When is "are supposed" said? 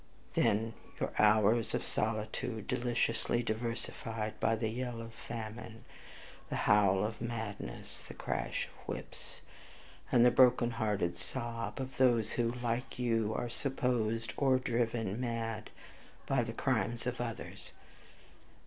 13.35-14.33